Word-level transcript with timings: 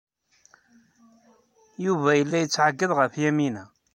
Yuba 1.83 2.09
yella 2.17 2.37
yettɛeggiḍ 2.39 2.91
ɣef 2.99 3.13
Yamina. 3.23 3.63